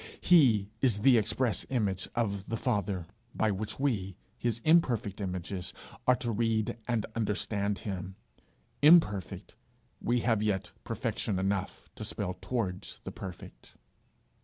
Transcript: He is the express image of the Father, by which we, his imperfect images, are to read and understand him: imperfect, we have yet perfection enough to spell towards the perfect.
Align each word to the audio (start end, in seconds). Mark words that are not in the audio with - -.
He 0.19 0.71
is 0.81 1.01
the 1.01 1.15
express 1.19 1.63
image 1.69 2.07
of 2.15 2.49
the 2.49 2.57
Father, 2.57 3.05
by 3.35 3.51
which 3.51 3.79
we, 3.79 4.15
his 4.35 4.59
imperfect 4.65 5.21
images, 5.21 5.75
are 6.07 6.15
to 6.15 6.31
read 6.31 6.75
and 6.87 7.05
understand 7.15 7.77
him: 7.85 8.15
imperfect, 8.81 9.53
we 10.01 10.21
have 10.21 10.41
yet 10.41 10.71
perfection 10.83 11.37
enough 11.37 11.87
to 11.93 12.03
spell 12.03 12.33
towards 12.33 12.99
the 13.03 13.11
perfect. 13.11 13.73